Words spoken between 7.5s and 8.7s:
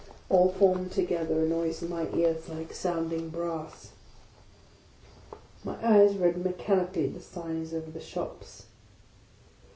over the shops.